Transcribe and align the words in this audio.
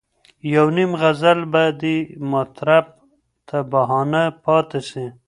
یو 0.53 0.67
نیم 0.75 0.91
غزل 1.01 1.39
به 1.51 1.63
دي 1.79 1.97
مطرب 2.31 2.85
ته 3.47 3.57
بهانه 3.71 4.23
پاته 4.43 4.79
سي 4.89 5.05